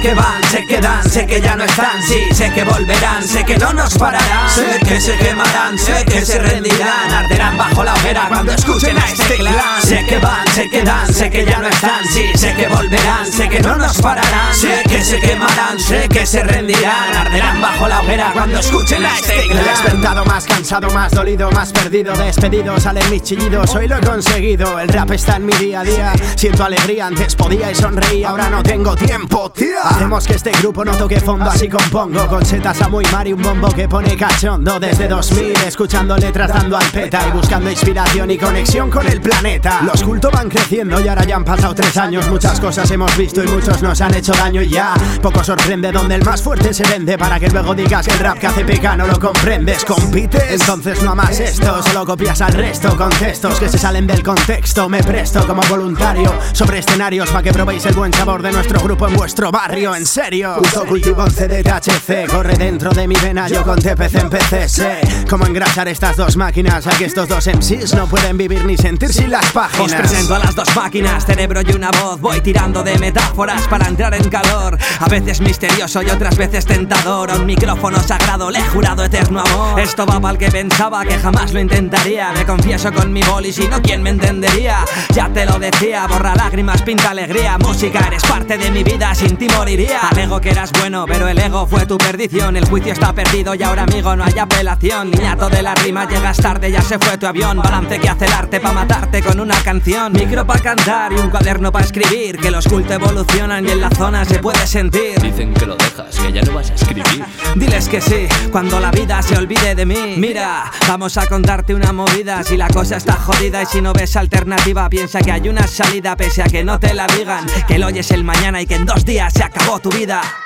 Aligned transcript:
Sé 0.00 0.08
que 0.08 0.14
van, 0.14 0.42
sé 0.50 0.64
que 0.66 0.80
dan, 0.80 1.10
sé 1.10 1.26
que 1.26 1.40
ya 1.42 1.56
no 1.56 1.64
están, 1.64 2.02
sí, 2.02 2.34
sé 2.34 2.50
que 2.54 2.64
volverán, 2.64 3.22
sé 3.22 3.44
que 3.44 3.58
no 3.58 3.70
nos 3.74 3.98
pararán, 3.98 4.48
sé 4.48 4.80
que 4.88 4.98
se 4.98 5.14
quemarán, 5.18 5.78
sé 5.78 6.06
que 6.06 6.24
se 6.24 6.38
rendirán, 6.38 7.12
arderán 7.12 7.58
bajo 7.58 7.84
la 7.84 7.92
hoguera 7.92 8.24
cuando 8.28 8.52
escuchen 8.52 8.96
a 8.98 9.04
este 9.04 9.34
clan. 9.36 9.54
Sé 9.82 10.06
que 10.08 10.18
van, 10.18 10.46
sé 10.54 10.70
que 10.70 10.82
dan, 10.82 11.12
sé 11.12 11.28
que 11.28 11.44
ya 11.44 11.58
no 11.58 11.68
están, 11.68 12.02
sí, 12.06 12.24
sé 12.34 12.54
que 12.54 12.66
volverán, 12.68 13.30
sé 13.30 13.46
que 13.50 13.60
no 13.60 13.76
nos 13.76 14.00
pararán, 14.00 14.54
sé 14.54 14.82
que 14.88 15.04
se 15.04 15.20
quemarán, 15.20 15.78
sé 15.78 16.08
que 16.08 16.24
se 16.24 16.44
rendirán, 16.44 17.14
arderán 17.14 17.60
bajo 17.60 17.86
la 17.86 18.00
hoguera 18.00 18.30
cuando 18.32 18.58
escuchen 18.58 19.04
a 19.04 19.14
este 19.18 19.48
clan. 19.48 19.64
Despertado 19.64 20.24
más 20.24 20.46
cansado, 20.46 20.88
más 20.92 21.12
dolido, 21.12 21.50
más 21.50 21.72
perdido, 21.72 22.14
despedido, 22.14 22.80
salen 22.80 23.10
mis 23.10 23.22
chillidos, 23.22 23.74
hoy 23.74 23.86
lo 23.86 23.98
he 23.98 24.00
conseguido, 24.00 24.80
el 24.80 24.88
rap 24.88 25.10
está 25.10 25.36
en 25.36 25.44
mi 25.44 25.52
día 25.58 25.80
a 25.80 25.84
día, 25.84 26.12
siento 26.36 26.64
alegría, 26.64 27.06
antes 27.06 27.36
podía 27.36 27.70
y 27.70 27.74
sonreí, 27.74 28.24
ahora 28.24 28.48
no 28.48 28.62
tengo 28.62 28.96
tiempo, 28.96 29.50
tía. 29.50 29.89
Hacemos 29.90 30.26
que 30.26 30.34
este 30.34 30.52
grupo 30.52 30.84
no 30.84 30.96
toque 30.96 31.20
fondo, 31.20 31.50
así 31.50 31.68
compongo, 31.68 32.26
con 32.26 32.42
a 32.42 32.88
muy 32.88 33.04
mar 33.06 33.26
y 33.26 33.32
un 33.32 33.42
bombo 33.42 33.68
que 33.70 33.88
pone 33.88 34.16
cachondo. 34.16 34.78
Desde 34.78 35.08
2000, 35.08 35.56
escuchando 35.66 36.16
letras 36.16 36.48
dando 36.48 36.76
al 36.76 36.86
peta 36.86 37.26
y 37.28 37.32
buscando 37.32 37.70
inspiración 37.70 38.30
y 38.30 38.38
conexión 38.38 38.88
con 38.90 39.06
el 39.06 39.20
planeta. 39.20 39.80
Los 39.82 40.02
cultos 40.02 40.30
van 40.32 40.48
creciendo 40.48 41.00
y 41.00 41.08
ahora 41.08 41.24
ya 41.24 41.36
han 41.36 41.44
pasado 41.44 41.74
tres 41.74 41.96
años, 41.96 42.28
muchas 42.28 42.60
cosas 42.60 42.90
hemos 42.90 43.14
visto 43.16 43.42
y 43.42 43.48
muchos 43.48 43.82
nos 43.82 44.00
han 44.00 44.14
hecho 44.14 44.32
daño 44.32 44.62
y 44.62 44.68
ya, 44.68 44.94
poco 45.20 45.42
sorprende 45.42 45.90
donde 45.90 46.14
el 46.14 46.24
más 46.24 46.40
fuerte 46.40 46.72
se 46.72 46.84
vende 46.84 47.18
para 47.18 47.40
que 47.40 47.48
luego 47.48 47.74
digas 47.74 48.06
que 48.06 48.12
el 48.12 48.20
rap 48.20 48.38
que 48.38 48.46
hace 48.46 48.64
pica 48.64 48.96
no 48.96 49.06
lo 49.06 49.18
comprendes, 49.18 49.84
compites, 49.84 50.60
entonces 50.60 51.02
no 51.02 51.12
amas 51.12 51.40
esto, 51.40 51.82
solo 51.82 52.06
copias 52.06 52.40
al 52.40 52.52
resto, 52.52 52.96
con 52.96 53.10
textos 53.10 53.58
que 53.58 53.68
se 53.68 53.78
salen 53.78 54.06
del 54.06 54.22
contexto, 54.22 54.88
me 54.88 55.02
presto 55.02 55.46
como 55.46 55.62
voluntario 55.68 56.32
sobre 56.52 56.78
escenarios 56.78 57.28
para 57.30 57.42
que 57.42 57.52
probéis 57.52 57.84
el 57.86 57.94
buen 57.94 58.12
sabor 58.12 58.42
de 58.42 58.52
nuestro 58.52 58.80
grupo 58.80 59.08
en 59.08 59.16
vuestro 59.16 59.50
barrio, 59.50 59.79
en 59.80 60.04
serio. 60.04 60.56
Uso 60.60 60.84
cultivo 60.84 61.22
11 61.22 61.48
de 61.48 61.62
THC, 61.62 62.30
corre 62.30 62.54
dentro 62.54 62.90
de 62.90 63.08
mi 63.08 63.14
vena, 63.14 63.48
yo 63.48 63.62
con 63.62 63.80
TPC 63.80 64.14
empecé, 64.16 64.68
sé 64.68 65.00
cómo 65.28 65.46
engrasar 65.46 65.88
estas 65.88 66.16
dos 66.16 66.36
máquinas, 66.36 66.86
a 66.86 66.90
que 66.90 67.06
estos 67.06 67.26
dos 67.28 67.46
MCs 67.46 67.94
no 67.94 68.06
pueden 68.06 68.36
vivir 68.36 68.62
ni 68.66 68.76
sentir 68.76 69.10
sin 69.10 69.30
las 69.30 69.50
páginas. 69.52 69.92
Os 69.92 69.94
presento 69.94 70.34
a 70.34 70.38
las 70.38 70.54
dos 70.54 70.68
máquinas, 70.76 71.24
cerebro 71.24 71.62
y 71.66 71.72
una 71.72 71.90
voz. 71.92 72.20
Voy 72.20 72.42
tirando 72.42 72.82
de 72.82 72.98
metáforas 72.98 73.66
para 73.68 73.88
entrar 73.88 74.12
en 74.14 74.28
calor. 74.28 74.76
A 74.98 75.08
veces 75.08 75.40
misterioso 75.40 76.02
y 76.02 76.10
otras 76.10 76.36
veces 76.36 76.66
tentador. 76.66 77.30
A 77.30 77.36
un 77.36 77.46
micrófono 77.46 78.00
sagrado 78.02 78.50
le 78.50 78.58
he 78.58 78.68
jurado 78.68 79.02
eterno 79.02 79.40
amor. 79.40 79.80
Esto 79.80 80.04
va 80.04 80.20
para 80.20 80.32
el 80.32 80.38
que 80.38 80.50
pensaba 80.50 81.04
que 81.06 81.18
jamás 81.18 81.54
lo 81.54 81.60
intentaría. 81.60 82.32
Me 82.32 82.44
confieso 82.44 82.92
con 82.92 83.10
mi 83.12 83.22
boli, 83.22 83.50
si 83.50 83.66
no, 83.66 83.80
¿quién 83.80 84.02
me 84.02 84.10
entendería? 84.10 84.84
Ya 85.14 85.32
te 85.32 85.46
lo 85.46 85.58
decía, 85.58 86.06
borra 86.06 86.34
lágrimas, 86.34 86.82
pinta 86.82 87.10
alegría. 87.10 87.56
Música, 87.56 88.04
eres 88.06 88.22
parte 88.24 88.58
de 88.58 88.70
mi 88.70 88.84
vida, 88.84 89.14
sin 89.14 89.38
ti 89.38 89.48
moriría. 89.70 90.00
Alego 90.10 90.40
que 90.40 90.50
eras 90.50 90.72
bueno, 90.72 91.04
pero 91.06 91.28
el 91.28 91.38
ego 91.38 91.66
fue 91.66 91.86
tu 91.86 91.96
perdición. 91.96 92.56
El 92.56 92.64
juicio 92.64 92.92
está 92.92 93.12
perdido 93.12 93.54
y 93.54 93.62
ahora, 93.62 93.84
amigo, 93.84 94.16
no 94.16 94.24
hay 94.24 94.38
apelación. 94.38 95.10
Niñato 95.10 95.48
de 95.48 95.62
la 95.62 95.74
rima, 95.74 96.08
llegas 96.08 96.38
tarde, 96.38 96.72
ya 96.72 96.82
se 96.82 96.98
fue 96.98 97.16
tu 97.18 97.26
avión. 97.26 97.58
Balance 97.58 97.98
que 97.98 98.08
hace 98.08 98.24
el 98.24 98.32
arte 98.32 98.60
pa' 98.60 98.72
matarte 98.72 99.22
con 99.22 99.38
una 99.38 99.56
canción. 99.62 100.12
Micro 100.12 100.44
pa' 100.46 100.58
cantar 100.58 101.12
y 101.12 101.16
un 101.16 101.30
cuaderno 101.30 101.70
pa' 101.70 101.80
escribir. 101.80 102.38
Que 102.38 102.50
los 102.50 102.66
cultos 102.66 102.92
evolucionan 102.92 103.66
y 103.66 103.70
en 103.70 103.80
la 103.80 103.90
zona 103.90 104.24
se 104.24 104.38
puede 104.38 104.66
sentir. 104.66 105.20
Dicen 105.20 105.54
que 105.54 105.66
lo 105.66 105.76
dejas, 105.76 106.18
que 106.18 106.32
ya 106.32 106.42
no 106.42 106.52
vas 106.52 106.70
a 106.70 106.74
escribir. 106.74 107.24
Diles 107.54 107.88
que 107.88 108.00
sí, 108.00 108.26
cuando 108.50 108.80
la 108.80 108.90
vida 108.90 109.22
se 109.22 109.36
olvide 109.36 109.74
de 109.74 109.86
mí. 109.86 110.14
Mira, 110.16 110.70
vamos 110.88 111.16
a 111.16 111.26
contarte 111.26 111.74
una 111.74 111.92
movida. 111.92 112.42
Si 112.42 112.56
la 112.56 112.68
cosa 112.68 112.96
está 112.96 113.14
jodida 113.14 113.62
y 113.62 113.66
si 113.66 113.80
no 113.80 113.92
ves 113.92 114.16
alternativa, 114.16 114.88
piensa 114.88 115.20
que 115.20 115.30
hay 115.30 115.48
una 115.48 115.66
salida 115.66 116.16
pese 116.16 116.42
a 116.42 116.46
que 116.46 116.64
no 116.64 116.80
te 116.80 116.92
la 116.94 117.06
digan. 117.06 117.46
Que 117.68 117.78
lo 117.78 117.86
oyes 117.86 118.10
el 118.10 118.24
mañana 118.24 118.60
y 118.60 118.66
que 118.66 118.74
en 118.74 118.86
dos 118.86 119.04
días 119.04 119.32
se 119.32 119.44
acabó 119.60 119.78
tu 119.78 119.90
vida. 119.90 120.39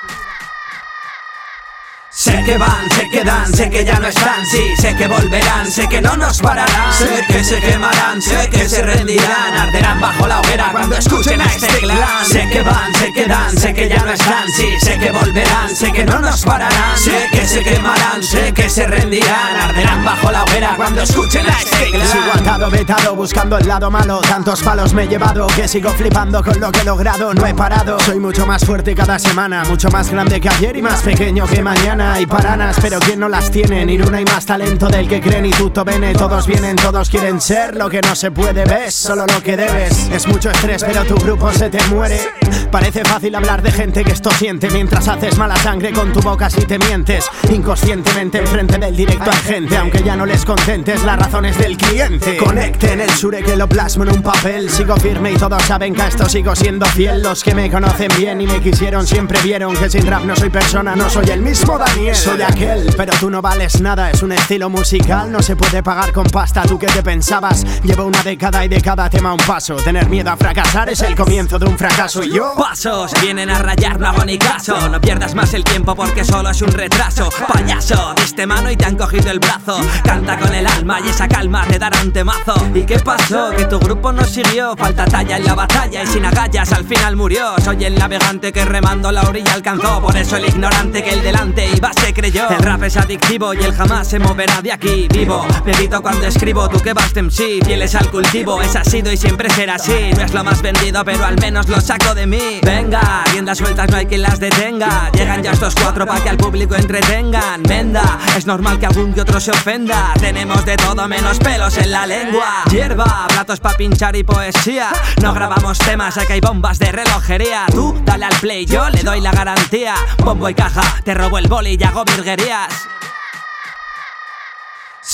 Sé 2.25 2.41
que 2.43 2.57
van, 2.57 2.89
sé 2.89 3.07
que 3.11 3.23
dan, 3.23 3.53
sé 3.53 3.69
que 3.69 3.85
ya 3.85 3.99
no 3.99 4.07
están, 4.07 4.43
sí, 4.47 4.75
sé 4.81 4.95
que 4.95 5.07
volverán, 5.07 5.71
sé 5.71 5.87
que 5.87 6.01
no 6.01 6.17
nos 6.17 6.39
pararán, 6.39 6.91
sé 6.91 7.23
que 7.27 7.43
se 7.43 7.59
quemarán, 7.59 8.19
sé 8.19 8.49
que 8.49 8.67
se 8.67 8.81
rendirán, 8.81 9.53
arderán 9.55 10.01
bajo 10.01 10.25
la 10.25 10.39
hoguera 10.39 10.69
cuando 10.71 10.95
escuchen 10.95 11.39
a 11.39 11.45
este 11.45 11.67
clan. 11.67 12.25
Sé 12.25 12.49
que 12.51 12.63
van, 12.63 12.95
sé 12.95 13.13
que 13.13 13.27
dan, 13.27 13.55
sé 13.55 13.73
que 13.75 13.87
ya 13.87 14.03
no 14.03 14.11
están, 14.11 14.49
sí, 14.49 14.67
sé 14.81 14.97
que 14.97 15.11
volverán, 15.11 15.75
sé 15.75 15.91
que 15.91 16.03
no 16.03 16.17
nos 16.17 16.41
pararán, 16.43 16.97
sé 16.97 17.27
que 17.31 17.45
se 17.45 17.61
quemarán, 17.61 18.23
sé 18.23 18.51
que 18.55 18.71
se 18.71 18.87
rendirán, 18.87 19.57
arderán 19.61 20.03
bajo 20.03 20.31
la 20.31 20.45
hoguera 20.45 20.73
cuando 20.75 21.03
escuchen 21.03 21.45
a 21.47 21.59
este 21.59 21.91
clan. 21.91 22.07
Sigo 22.07 22.31
atado, 22.33 22.71
vetado, 22.71 23.15
buscando 23.15 23.59
el 23.59 23.67
lado 23.67 23.91
malo. 23.91 24.19
Tantos 24.21 24.63
palos 24.63 24.95
me 24.95 25.03
he 25.03 25.07
llevado 25.07 25.45
que 25.55 25.67
sigo 25.67 25.91
flipando 25.91 26.43
con 26.43 26.59
lo 26.59 26.71
que 26.71 26.79
he 26.79 26.85
logrado. 26.85 27.35
No 27.35 27.45
he 27.45 27.53
parado. 27.53 27.99
Soy 27.99 28.19
mucho 28.19 28.47
más 28.47 28.65
fuerte 28.65 28.95
cada 28.95 29.19
semana, 29.19 29.63
mucho 29.65 29.89
más 29.89 30.09
grande 30.09 30.41
que 30.41 30.49
ayer 30.49 30.75
y 30.75 30.81
más 30.81 31.03
pequeño 31.03 31.45
que 31.45 31.61
mañana. 31.61 32.14
Hay 32.15 32.25
paranas, 32.25 32.77
pero 32.81 32.97
¿quién 33.01 33.19
no 33.19 33.27
las 33.27 33.51
tiene? 33.51 33.85
Ni 33.85 33.99
una 33.99 34.19
hay 34.19 34.23
más 34.23 34.45
talento 34.45 34.87
del 34.87 35.05
que 35.05 35.19
creen 35.19 35.47
y 35.47 35.49
tutto 35.49 35.83
bene. 35.83 36.13
Todos 36.13 36.47
vienen, 36.47 36.77
todos 36.77 37.09
quieren 37.09 37.41
ser 37.41 37.75
lo 37.75 37.89
que 37.89 37.99
no 38.01 38.15
se 38.15 38.31
puede. 38.31 38.63
Ves 38.63 38.95
solo 38.95 39.25
lo 39.25 39.43
que 39.43 39.57
debes. 39.57 40.09
Es 40.09 40.25
mucho 40.25 40.49
estrés, 40.49 40.81
pero 40.85 41.03
tu 41.03 41.15
grupo 41.15 41.51
se 41.51 41.69
te 41.69 41.83
muere. 41.87 42.44
Parece 42.71 43.03
fácil 43.03 43.35
hablar 43.35 43.61
de 43.61 43.71
gente 43.71 44.03
que 44.03 44.11
esto 44.11 44.29
siente 44.31 44.69
mientras 44.69 45.07
haces 45.07 45.37
mala 45.37 45.55
sangre 45.57 45.91
con 45.91 46.11
tu 46.11 46.21
boca 46.21 46.49
si 46.49 46.61
te 46.65 46.77
mientes. 46.77 47.25
Inconscientemente 47.51 48.39
enfrente 48.39 48.77
del 48.77 48.95
directo 48.95 49.29
hay 49.31 49.37
gente, 49.37 49.77
aunque 49.77 50.03
ya 50.03 50.15
no 50.15 50.25
les 50.25 50.45
contentes, 50.45 51.03
la 51.03 51.15
razón 51.15 51.45
es 51.45 51.57
del 51.57 51.77
cliente. 51.77 52.37
Conecten 52.37 53.01
el 53.01 53.09
sure 53.11 53.43
que 53.43 53.55
lo 53.55 53.67
plasmo 53.67 54.03
en 54.03 54.11
un 54.11 54.21
papel. 54.21 54.69
Sigo 54.69 54.95
firme 54.97 55.31
y 55.31 55.35
todos 55.35 55.63
saben 55.63 55.93
que 55.93 56.01
a 56.01 56.07
esto 56.07 56.27
sigo 56.27 56.55
siendo 56.55 56.85
fiel. 56.87 57.21
Los 57.21 57.43
que 57.43 57.55
me 57.55 57.71
conocen 57.71 58.09
bien 58.17 58.41
y 58.41 58.47
me 58.47 58.61
quisieron 58.61 59.07
siempre 59.07 59.39
vieron 59.41 59.75
que 59.75 59.89
sin 59.89 60.05
rap 60.05 60.23
no 60.23 60.35
soy 60.35 60.49
persona, 60.49 60.95
no 60.95 61.09
soy 61.09 61.29
el 61.29 61.41
mismo 61.41 61.77
Daniel. 61.77 62.15
Soy 62.15 62.41
aquel, 62.41 62.93
pero 62.97 63.13
tú 63.19 63.29
no 63.29 63.41
vales 63.41 63.81
nada. 63.81 64.11
Es 64.11 64.23
un 64.23 64.31
estilo 64.31 64.69
musical, 64.69 65.31
no 65.31 65.41
se 65.41 65.55
puede 65.55 65.81
pagar 65.83 66.11
con 66.11 66.25
pasta. 66.27 66.63
¿Tú 66.63 66.77
qué 66.77 66.87
te 66.87 67.03
pensabas? 67.03 67.65
Llevo 67.83 68.05
una 68.05 68.21
década 68.23 68.65
y 68.65 68.67
de 68.67 68.81
cada 68.81 69.09
tema 69.09 69.33
un 69.33 69.39
paso. 69.39 69.75
Tener 69.75 70.09
miedo 70.09 70.31
a 70.31 70.37
fracasar 70.37 70.89
es 70.89 71.01
el 71.01 71.15
comienzo 71.15 71.59
de 71.59 71.65
un 71.65 71.77
fracaso. 71.77 72.23
Y 72.23 72.31
yo. 72.33 72.44
Pasos, 72.57 73.11
vienen 73.21 73.49
a 73.49 73.59
rayar, 73.59 73.99
no 73.99 74.07
hago 74.07 74.23
ni 74.25 74.37
caso. 74.37 74.77
No 74.89 75.01
pierdas 75.01 75.35
más 75.35 75.53
el 75.53 75.63
tiempo 75.63 75.95
porque 75.95 76.23
solo 76.23 76.49
es 76.49 76.61
un 76.61 76.71
retraso. 76.71 77.29
Payaso, 77.47 78.13
diste 78.15 78.45
mano 78.45 78.69
y 78.69 78.77
te 78.77 78.85
han 78.85 78.95
cogido 78.95 79.31
el 79.31 79.39
brazo. 79.39 79.77
Canta 80.03 80.37
con 80.37 80.53
el 80.53 80.67
alma 80.67 80.99
y 81.01 81.09
esa 81.09 81.27
calma 81.27 81.65
te 81.65 81.79
dará 81.79 81.99
un 82.01 82.13
temazo. 82.13 82.53
¿Y 82.73 82.83
qué 82.83 82.99
pasó? 82.99 83.51
Que 83.51 83.65
tu 83.65 83.79
grupo 83.79 84.11
no 84.11 84.23
siguió. 84.23 84.75
Falta 84.77 85.05
talla 85.05 85.37
en 85.37 85.45
la 85.45 85.55
batalla 85.55 86.03
y 86.03 86.07
sin 86.07 86.25
agallas 86.25 86.71
al 86.71 86.85
final 86.85 87.15
murió. 87.15 87.55
Soy 87.63 87.83
el 87.83 87.95
navegante 87.95 88.53
que 88.53 88.63
remando 88.65 89.11
la 89.11 89.23
orilla 89.23 89.53
alcanzó. 89.53 90.01
Por 90.01 90.15
eso 90.15 90.37
el 90.37 90.45
ignorante 90.45 91.03
que 91.03 91.11
el 91.11 91.21
delante 91.21 91.69
iba 91.75 91.91
se 91.93 92.13
creyó. 92.13 92.49
El 92.49 92.59
rap 92.59 92.83
es 92.83 92.97
adictivo 92.97 93.53
y 93.53 93.63
él 93.63 93.73
jamás 93.73 94.07
se 94.07 94.19
moverá 94.19 94.61
de 94.61 94.71
aquí 94.71 95.07
vivo. 95.11 95.45
Bebito 95.65 96.01
cuando 96.01 96.27
escribo, 96.27 96.69
tú 96.69 96.79
que 96.79 96.93
vas 96.93 97.13
de 97.13 97.23
MC. 97.23 97.65
Fieles 97.65 97.95
al 97.95 98.09
cultivo, 98.11 98.61
es 98.61 98.75
ha 98.75 98.83
sido 98.83 99.11
y 99.11 99.17
siempre 99.17 99.49
será 99.49 99.75
así. 99.75 100.11
No 100.15 100.23
es 100.23 100.33
lo 100.33 100.43
más 100.43 100.61
vendido, 100.61 101.03
pero 101.03 101.25
al 101.25 101.37
menos 101.39 101.67
lo 101.67 101.81
saco 101.81 102.13
de 102.13 102.27
mí. 102.27 102.34
Venga, 102.63 103.23
riendas 103.31 103.57
sueltas, 103.57 103.89
no 103.89 103.97
hay 103.97 104.05
quien 104.05 104.21
las 104.21 104.39
detenga. 104.39 105.11
Llegan 105.11 105.43
ya 105.43 105.51
estos 105.51 105.75
cuatro 105.75 106.05
para 106.05 106.21
que 106.21 106.29
al 106.29 106.37
público 106.37 106.75
entretengan. 106.75 107.63
Venda, 107.63 108.19
es 108.37 108.45
normal 108.45 108.79
que 108.79 108.85
algún 108.85 109.13
que 109.13 109.21
otro 109.21 109.39
se 109.39 109.51
ofenda. 109.51 110.13
Tenemos 110.19 110.65
de 110.65 110.77
todo 110.77 111.07
menos 111.07 111.39
pelos 111.39 111.77
en 111.77 111.91
la 111.91 112.05
lengua. 112.05 112.63
Hierba, 112.71 113.27
platos 113.27 113.59
para 113.59 113.77
pinchar 113.77 114.15
y 114.15 114.23
poesía. 114.23 114.89
No 115.21 115.33
grabamos 115.33 115.77
temas, 115.79 116.17
aquí 116.17 116.33
hay 116.33 116.41
bombas 116.41 116.79
de 116.79 116.91
relojería. 116.91 117.65
Tú 117.71 118.01
dale 118.03 118.25
al 118.25 118.35
play, 118.39 118.65
yo 118.65 118.89
le 118.89 119.03
doy 119.03 119.21
la 119.21 119.31
garantía. 119.31 119.95
Bombo 120.23 120.49
y 120.49 120.53
caja, 120.53 121.01
te 121.03 121.13
robo 121.13 121.37
el 121.37 121.47
boli 121.47 121.77
y 121.79 121.83
hago 121.83 122.03
virguerías. 122.05 122.94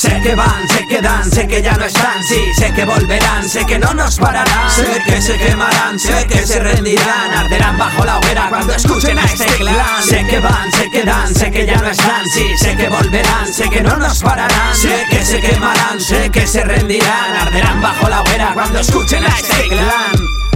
Sé 0.01 0.19
que 0.23 0.33
van, 0.33 0.67
sé 0.67 0.87
que 0.87 0.99
dan, 0.99 1.31
sé 1.31 1.47
que 1.47 1.61
ya 1.61 1.73
no 1.73 1.85
están, 1.85 2.23
sí, 2.23 2.41
sé 2.57 2.73
que 2.73 2.85
volverán, 2.85 3.47
sé 3.47 3.63
que 3.67 3.77
no 3.77 3.93
nos 3.93 4.17
pararán, 4.17 4.71
sé 4.71 4.99
que 5.05 5.21
se 5.21 5.37
quemarán, 5.37 5.99
sé 5.99 6.25
que 6.25 6.43
se 6.43 6.59
rendirán, 6.59 7.31
arderán 7.31 7.77
bajo 7.77 8.03
la 8.03 8.17
hoguera 8.17 8.49
cuando 8.49 8.73
escuchen 8.73 9.19
a 9.19 9.25
este 9.25 9.45
clan. 9.45 10.03
Sé 10.03 10.25
que 10.25 10.39
van, 10.39 10.71
sé 10.71 10.89
que 10.89 11.03
dan, 11.03 11.35
sé 11.35 11.51
que 11.51 11.67
ya 11.67 11.75
no 11.75 11.91
están, 11.91 12.25
sí, 12.33 12.47
sé 12.57 12.75
que 12.75 12.89
volverán, 12.89 13.53
sé 13.53 13.69
que 13.69 13.83
no 13.83 13.95
nos 13.97 14.23
pararán, 14.23 14.75
sé 14.75 15.05
que 15.07 15.23
se 15.23 15.39
quemarán, 15.39 16.01
sé 16.01 16.31
que 16.31 16.47
se 16.47 16.63
rendirán, 16.63 17.35
arderán 17.35 17.79
bajo 17.79 18.09
la 18.09 18.23
hoguera 18.23 18.53
cuando 18.55 18.79
escuchen 18.79 19.23
a 19.23 19.27
este 19.27 19.67
clan. 19.67 20.50